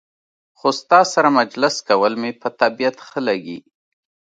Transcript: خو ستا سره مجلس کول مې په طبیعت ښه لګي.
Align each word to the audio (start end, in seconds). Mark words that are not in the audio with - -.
خو 0.59 0.67
ستا 0.79 0.99
سره 1.13 1.29
مجلس 1.39 1.75
کول 1.89 2.13
مې 2.21 2.31
په 2.41 2.47
طبیعت 2.61 2.95
ښه 3.07 3.19
لګي. 3.27 3.59